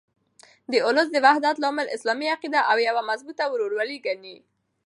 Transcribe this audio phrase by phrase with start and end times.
[0.71, 4.35] د اولسو د وحدت لامل اسلامي عقیده او یوه مضبوطه ورورګلوي ده.